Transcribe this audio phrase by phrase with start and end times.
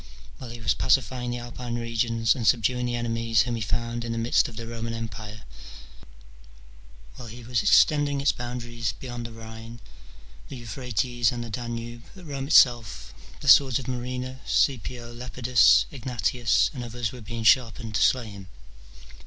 [0.39, 4.11] While he was pacifying the Alpine regions, and subduing the enemies whom he found in
[4.11, 5.43] the midst of the Roman empire,
[7.17, 9.79] while he was extending its boundaries beyond the Rhine,
[10.49, 16.71] the Euphrates, and the Danube, at Rome itself the swords of Murena, Caepio, Lepidus, Egnatius,
[16.73, 18.47] and others were being sharpened to slay him.